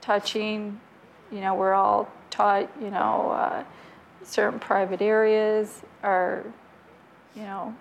[0.00, 0.80] touching,
[1.30, 3.64] you know, we're all taught, you know, uh,
[4.24, 6.44] certain private areas are,
[7.34, 7.74] you know,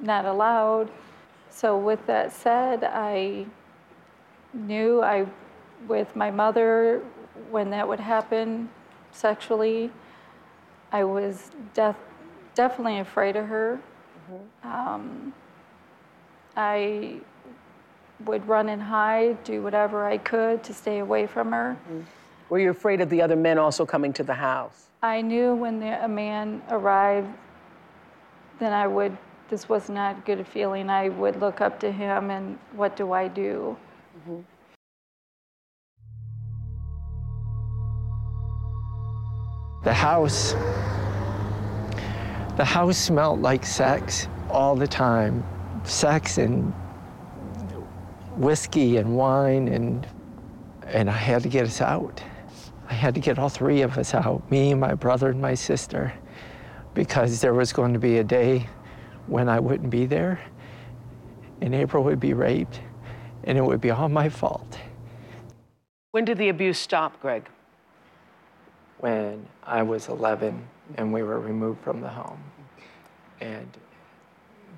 [0.00, 0.90] not allowed.
[1.50, 3.46] So with that said, I
[4.52, 5.26] knew I,
[5.86, 7.02] with my mother,
[7.50, 8.68] when that would happen
[9.12, 9.90] sexually,
[10.92, 11.96] I was def-
[12.54, 13.80] definitely afraid of her.
[14.62, 15.32] Um,
[16.56, 17.20] I
[18.24, 21.76] would run and hide, do whatever I could to stay away from her.
[21.88, 22.00] Mm-hmm.
[22.48, 24.86] Were you afraid of the other men also coming to the house?
[25.02, 27.28] I knew when the, a man arrived,
[28.58, 29.16] then I would,
[29.50, 30.88] this was not a good feeling.
[30.88, 33.76] I would look up to him and what do I do?
[34.20, 34.40] Mm-hmm.
[39.84, 40.52] The house,
[42.56, 45.44] the house smelled like sex all the time.
[45.84, 46.72] Sex and
[48.36, 50.06] whiskey and wine and
[50.86, 52.22] and I had to get us out.
[52.88, 56.12] I had to get all three of us out, me, my brother, and my sister,
[56.92, 58.68] because there was going to be a day
[59.26, 60.38] when I wouldn't be there
[61.62, 62.80] and April would be raped
[63.44, 64.78] and it would be all my fault.
[66.10, 67.48] When did the abuse stop, Gregg?
[69.04, 70.66] when I was 11
[70.96, 72.42] and we were removed from the home.
[73.38, 73.68] And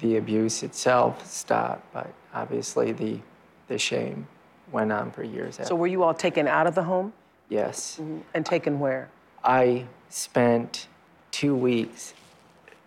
[0.01, 3.21] the abuse itself stopped, but obviously the,
[3.69, 4.27] the shame
[4.73, 5.69] went on for years after.
[5.69, 7.13] So were you all taken out of the home?
[7.49, 7.99] yes.
[8.01, 8.19] Mm-hmm.
[8.35, 9.09] And taken where?
[9.45, 10.89] I spent
[11.31, 12.15] two weeks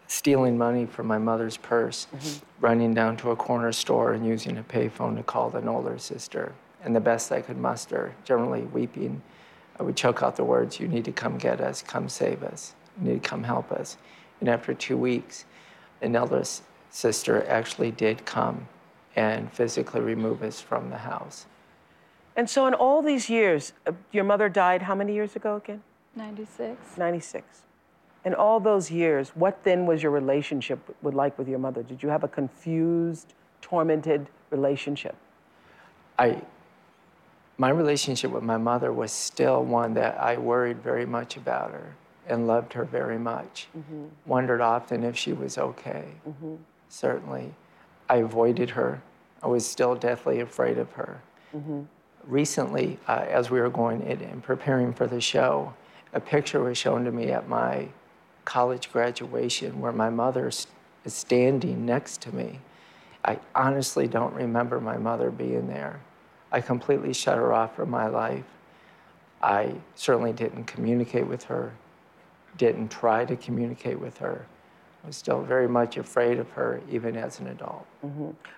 [0.07, 2.65] stealing money from my mother's purse, mm-hmm.
[2.65, 6.53] running down to a corner store and using a payphone to call an older sister.
[6.83, 9.21] And the best I could muster, generally weeping,
[9.79, 12.73] I would choke out the words, You need to come get us, come save us,
[12.99, 13.97] you need to come help us.
[14.39, 15.45] And after two weeks,
[16.01, 16.43] an elder
[16.89, 18.67] sister actually did come
[19.15, 21.45] and physically remove us from the house.
[22.35, 25.81] And so in all these years, uh, your mother died how many years ago again?
[26.15, 26.97] 96.
[26.97, 27.61] 96.
[28.25, 31.83] In all those years, what then was your relationship with, like with your mother?
[31.83, 35.15] Did you have a confused, tormented relationship?
[36.17, 36.41] I,
[37.57, 41.95] my relationship with my mother was still one that I worried very much about her
[42.27, 43.67] and loved her very much.
[44.25, 46.05] Wondered often if she was okay.
[46.89, 47.53] Certainly.
[48.09, 49.01] I avoided her.
[49.41, 51.21] I was still deathly afraid of her.
[52.25, 55.73] Recently, uh, as we were going in and preparing for the show,
[56.13, 57.87] a picture was shown to me at my
[58.45, 60.67] college graduation where my mother is
[61.07, 62.59] standing next to me.
[63.23, 66.01] I honestly don't remember my mother being there.
[66.51, 68.45] I completely shut her off from my life.
[69.41, 71.73] I certainly didn't communicate with her,
[72.57, 74.45] didn't try to communicate with her.
[75.03, 77.85] I was still very much afraid of her, even as an adult.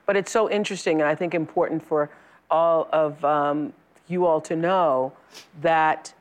[0.05, 2.09] But it's so interesting, and I think important for
[2.49, 3.73] all of um,
[4.07, 5.13] you all to know
[5.61, 6.13] that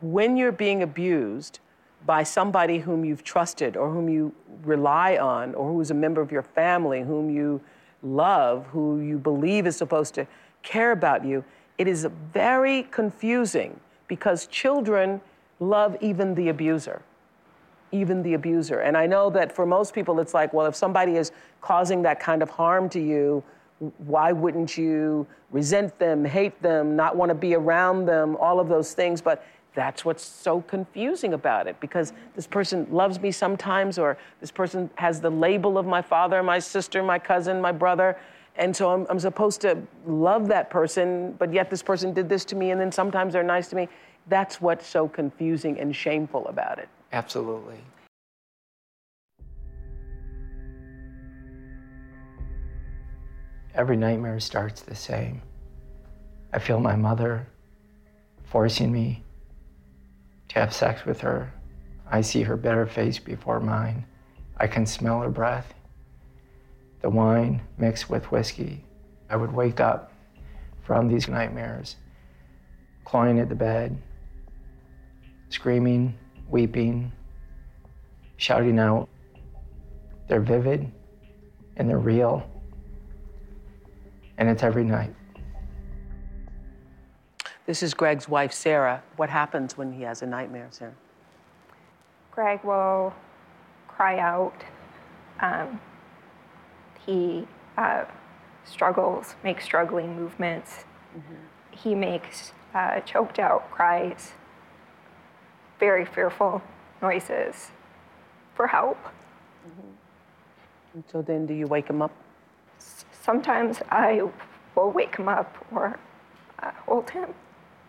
[0.00, 1.60] when you're being abused
[2.06, 6.30] by somebody whom you've trusted or whom you rely on or who's a member of
[6.30, 7.60] your family, whom you
[8.02, 10.26] love, who you believe is supposed to
[10.62, 11.42] care about you,
[11.78, 15.20] it is very confusing because children
[15.58, 17.00] love even the abuser
[17.94, 18.80] even the abuser.
[18.80, 21.30] And I know that for most people, it's like, well, if somebody is
[21.60, 23.42] causing that kind of harm to you,
[23.98, 28.68] why wouldn't you resent them, hate them, not want to be around them, all of
[28.68, 29.22] those things?
[29.22, 34.50] But that's what's so confusing about it because this person loves me sometimes, or this
[34.50, 38.16] person has the label of my father, my sister, my cousin, my brother.
[38.56, 42.44] And so I'm, I'm supposed to love that person, but yet this person did this
[42.46, 43.88] to me, and then sometimes they're nice to me.
[44.28, 46.88] That's what's so confusing and shameful about it.
[47.14, 47.78] Absolutely.
[53.72, 55.40] Every nightmare starts the same.
[56.52, 57.46] I feel my mother
[58.42, 59.22] forcing me
[60.48, 61.52] to have sex with her.
[62.10, 64.04] I see her better face before mine.
[64.56, 65.72] I can smell her breath.
[67.00, 68.84] The wine mixed with whiskey.
[69.30, 70.10] I would wake up
[70.82, 71.94] from these nightmares,
[73.04, 74.02] clawing at the bed,
[75.48, 76.18] screaming,
[76.48, 77.12] weeping,
[78.36, 79.08] shouting out.
[80.28, 80.90] They're vivid
[81.76, 82.48] and they're real.
[84.38, 85.14] And it's every night.
[87.66, 89.02] This is Gregg's wife, Sarah.
[89.16, 90.94] What happens when he has a nightmare, Sarah?
[92.30, 93.14] Gregg will
[93.88, 94.64] cry out.
[95.40, 95.80] Um,
[97.06, 97.46] he
[97.78, 98.04] uh,
[98.64, 100.84] struggles, makes struggling movements.
[101.16, 101.34] Mm-hmm.
[101.70, 104.32] He makes uh, choked out cries,
[105.78, 106.62] very fearful
[107.02, 107.70] noises
[108.54, 108.98] for help.
[108.98, 109.88] Mm-hmm.
[110.94, 112.12] And so then, do you wake him up?
[112.78, 114.22] S- sometimes I
[114.74, 115.98] will wake him up or
[116.62, 117.28] uh, hold him.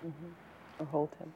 [0.05, 0.81] Mm-hmm.
[0.81, 1.31] Or hold him.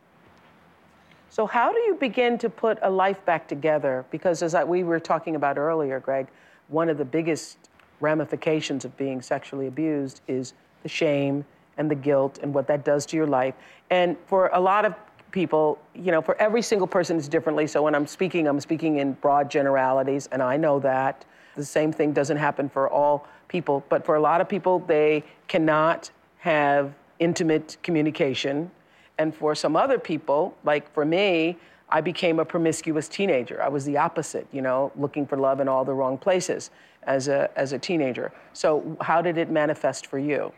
[1.29, 4.03] So, how do you begin to put a life back together?
[4.09, 6.27] Because, as I, we were talking about earlier, Gregg,
[6.69, 7.57] one of the biggest
[7.99, 11.45] ramifications of being sexually abused is the shame
[11.77, 13.53] and the guilt and what that does to your life.
[13.89, 14.95] And for a lot of
[15.31, 17.67] people, you know, for every single person it's differently.
[17.67, 21.25] So when I'm speaking, I'm speaking in broad generalities, and I know that.
[21.55, 25.23] The same thing doesn't happen for all people, but for a lot of people, they
[25.47, 28.71] cannot have intimate communication.
[29.17, 31.57] And for some other people, like for me,
[31.89, 33.61] I became a promiscuous teenager.
[33.61, 36.69] I was the opposite, you know, looking for love in all the wrong places
[37.03, 38.31] as a, as a teenager.
[38.53, 40.53] So, how did it manifest for you?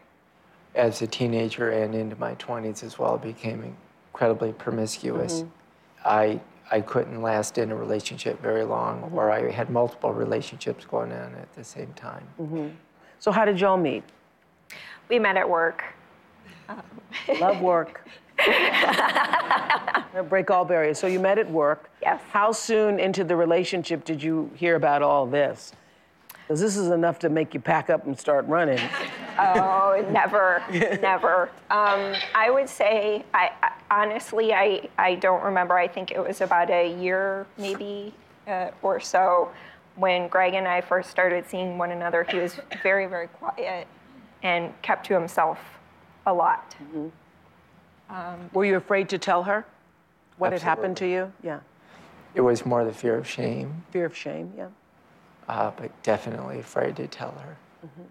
[0.76, 3.76] As a teenager and into my 20s as well, became
[4.14, 5.42] incredibly promiscuous.
[5.42, 5.50] Mm-hmm.
[6.06, 6.42] I,
[6.72, 9.18] I couldn't last in a relationship very long, mm-hmm.
[9.18, 12.28] or I had multiple relationships going on at the same time.
[12.40, 12.70] Mm-hmm.
[13.20, 14.04] So, how did y'all meet?
[15.10, 15.84] We met at work.
[17.40, 18.08] Love work.
[20.30, 21.00] break all barriers.
[21.00, 21.90] So you met at work.
[22.02, 22.22] Yes.
[22.32, 25.74] How soon into the relationship did you hear about all this?
[26.52, 28.80] Because this is enough to make you pack up and start running.
[29.40, 30.62] Oh, never,
[31.02, 31.44] never.
[31.72, 35.76] Um, I would say, I, I, honestly, I, I don't remember.
[35.78, 38.14] I think it was about a year, maybe,
[38.46, 39.50] uh, or so,
[39.96, 42.24] when Gregg and I first started seeing one another.
[42.30, 43.88] He was very, very quiet
[44.44, 45.58] and kept to himself
[46.28, 46.76] a lot.
[46.84, 48.14] Mm-hmm.
[48.14, 49.66] Um, Were you afraid to tell her
[50.38, 51.32] what had happened to you?
[51.42, 51.62] Yeah.
[52.36, 53.86] It was more the fear of shame.
[53.92, 54.68] Fear of shame, yeah.
[55.48, 57.58] Uh, but definitely afraid to tell her.
[57.86, 58.04] Mm-hmm.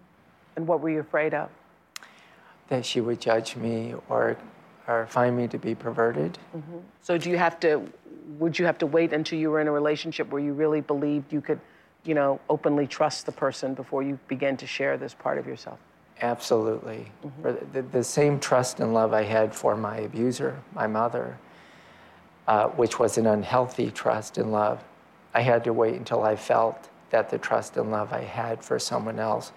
[0.55, 1.49] And what were you afraid of?
[2.67, 4.37] That she would judge me or,
[4.87, 6.37] or find me to be perverted.
[6.55, 6.77] Mm-hmm.
[7.01, 7.91] So do you have to?
[8.37, 11.33] Would you have to wait until you were in a relationship where you really believed
[11.33, 11.59] you could,
[12.03, 15.79] you know, openly trust the person before you began to share this part of yourself?
[16.21, 17.11] Absolutely.
[17.25, 17.71] Mm-hmm.
[17.73, 21.37] The, the, same trust and love I had for my abuser, my mother,
[22.47, 24.83] uh, which was an unhealthy trust and love,
[25.33, 28.79] I had to wait until I felt that the trust and love I had for
[28.79, 29.51] someone else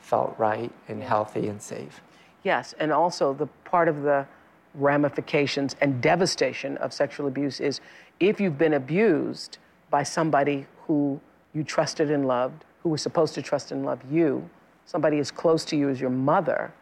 [0.00, 2.00] felt right and healthy and safe.
[2.42, 4.26] Yes, and also the part of the
[4.74, 7.80] ramifications and devastation of sexual abuse is
[8.20, 9.58] if you've been abused
[9.90, 11.20] by somebody who
[11.54, 14.48] you trusted and loved, who was supposed to trust and love you,
[14.86, 16.72] somebody as close to you as your mother,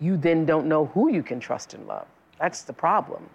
[0.00, 2.06] you then don't know who you can trust and love.
[2.40, 3.28] That's the problem.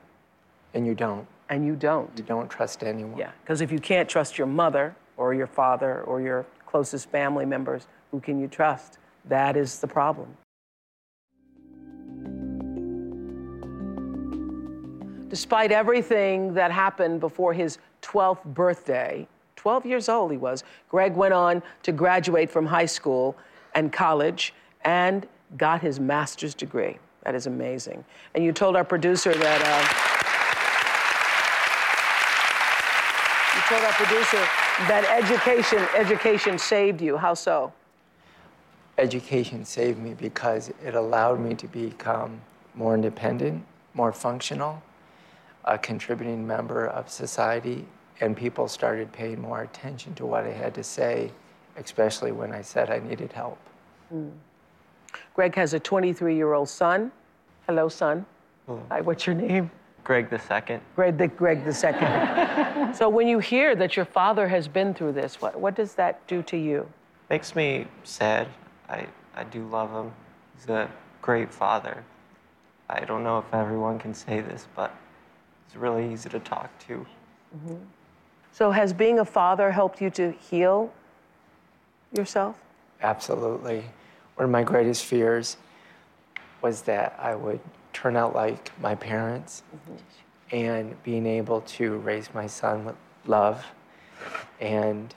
[0.74, 1.28] And you don't.
[1.50, 2.10] And you don't.
[2.18, 3.18] You don't trust anyone.
[3.18, 7.46] Yeah, because if you can't trust your mother or your father or your closest family
[7.46, 9.00] members, who can you trust?
[9.26, 10.30] That is the problem.
[15.30, 21.34] Despite everything that happened before his 12th birthday, 12 years old he was, Gregg went
[21.34, 23.36] on to graduate from high school
[23.76, 24.54] and college
[24.86, 26.98] and got his master's degree.
[27.24, 28.06] That is amazing.
[28.36, 29.62] And you told our producer that.
[29.62, 29.84] Uh,
[33.56, 37.18] you told our producer that education, education saved you.
[37.18, 37.74] How so?
[38.98, 42.42] Education saved me because it allowed me to become
[42.76, 43.64] more independent,
[43.94, 44.82] more functional,
[45.66, 47.86] a contributing member of society,
[48.22, 51.32] and people started paying more attention to what I had to say
[51.78, 53.58] especially when I said I needed help.
[54.14, 54.32] Mm.
[55.34, 57.12] Gregg has a 23 year old son.
[57.68, 58.26] Hello, son.
[58.66, 58.82] Hello.
[58.90, 59.72] Hi, what's your name?
[60.08, 60.80] Gregg the second.
[60.96, 62.96] Gregg the Gregg the second.
[62.96, 66.26] so when you hear that your father has been through this, what what does that
[66.28, 66.88] do to you?
[67.30, 68.48] Makes me sad.
[68.88, 69.06] I
[69.36, 70.14] I do love him.
[70.56, 70.90] He's a
[71.22, 72.06] great father.
[72.90, 74.96] I don't know if everyone can say this, but
[75.68, 77.06] he's really easy to talk to.
[77.54, 77.76] Mm-hmm.
[78.54, 80.90] So has being a father helped you to heal
[82.14, 82.56] yourself?
[83.02, 83.84] Absolutely.
[84.36, 85.58] One of my greatest fears
[86.62, 87.60] was that I would
[87.98, 90.56] turn out like my parents mm-hmm.
[90.56, 92.96] and being able to raise my son with
[93.26, 93.66] love
[94.60, 95.16] and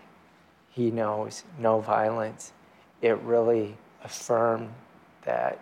[0.71, 2.53] he knows no violence.
[3.03, 4.71] It really affirmed
[5.25, 5.59] that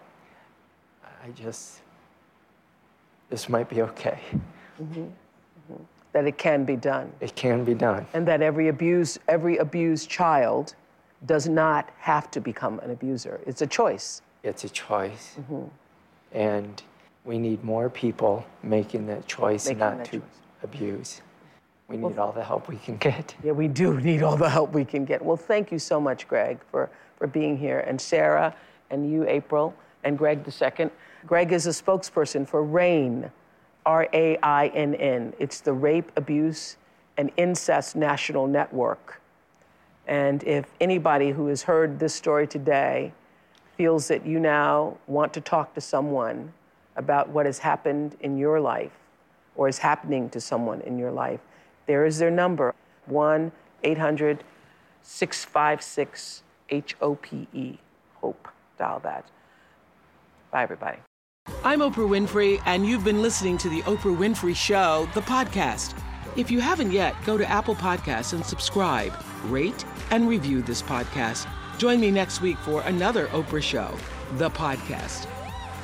[1.24, 1.80] I just,
[3.30, 4.20] this might be okay.
[4.80, 5.00] Mm-hmm.
[5.00, 5.82] Mm-hmm.
[6.12, 7.12] That it can be done.
[7.20, 8.06] It can be done.
[8.14, 10.76] And that every abused, every abused child
[11.26, 13.40] does not have to become an abuser.
[13.44, 14.22] It's a choice.
[14.44, 15.34] It's a choice.
[15.40, 15.64] Mm-hmm.
[16.30, 16.82] And
[17.28, 20.22] we need more people making that choice making not to choice.
[20.62, 21.20] abuse.
[21.86, 23.34] We need well, all the help we can get.
[23.44, 25.22] Yeah, we do need all the help we can get.
[25.22, 27.80] Well, thank you so much, Gregg, for, for being here.
[27.80, 28.56] And Sarah,
[28.90, 29.74] and you, April,
[30.04, 30.90] and Gregg the second.
[31.26, 33.30] Gregg is a spokesperson for RAINN,
[33.84, 35.34] R A I N N.
[35.38, 36.76] It's the Rape, Abuse,
[37.18, 39.20] and Incest National Network.
[40.06, 43.12] And if anybody who has heard this story today
[43.76, 46.52] feels that you now want to talk to someone
[46.98, 48.92] about what has happened in your life
[49.54, 51.40] or is happening to someone in your life,
[51.86, 52.74] there is their number
[53.06, 53.50] 1
[53.84, 54.44] 800
[55.02, 57.78] 656 HOPE.
[58.14, 58.48] Hope.
[58.78, 59.24] Dial that.
[60.50, 60.98] Bye, everybody.
[61.64, 65.98] I'm Oprah Winfrey, and you've been listening to The Oprah Winfrey Show, the podcast.
[66.36, 69.12] If you haven't yet, go to Apple Podcasts and subscribe,
[69.46, 71.48] rate, and review this podcast.
[71.78, 73.96] Join me next week for another Oprah Show,
[74.32, 75.26] the podcast.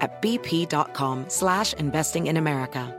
[0.00, 2.94] at bp.com slash investing in America.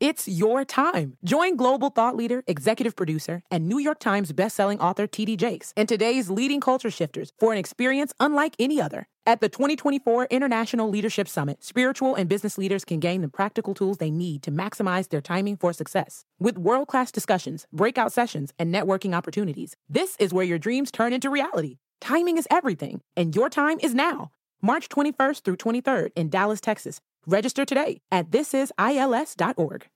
[0.00, 1.18] It's your time.
[1.24, 5.36] Join global thought leader, executive producer, and New York Times bestselling author T.D.
[5.36, 9.08] Jakes and today's leading culture shifters for an experience unlike any other.
[9.26, 13.98] At the 2024 International Leadership Summit, spiritual and business leaders can gain the practical tools
[13.98, 16.24] they need to maximize their timing for success.
[16.38, 21.12] With world class discussions, breakout sessions, and networking opportunities, this is where your dreams turn
[21.12, 21.76] into reality.
[22.00, 24.30] Timing is everything, and your time is now.
[24.62, 27.00] March 21st through 23rd in Dallas, Texas.
[27.26, 29.86] Register today at thisisils.org.